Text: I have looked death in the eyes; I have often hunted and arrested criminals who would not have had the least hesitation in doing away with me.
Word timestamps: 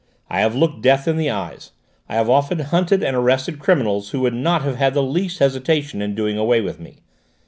I 0.31 0.39
have 0.39 0.55
looked 0.55 0.81
death 0.81 1.07
in 1.07 1.15
the 1.15 1.29
eyes; 1.29 1.73
I 2.09 2.15
have 2.15 2.27
often 2.27 2.57
hunted 2.57 3.03
and 3.03 3.15
arrested 3.15 3.59
criminals 3.59 4.09
who 4.09 4.21
would 4.21 4.33
not 4.33 4.63
have 4.63 4.77
had 4.77 4.95
the 4.95 5.03
least 5.03 5.37
hesitation 5.37 6.01
in 6.01 6.15
doing 6.15 6.39
away 6.39 6.59
with 6.59 6.79
me. 6.79 7.03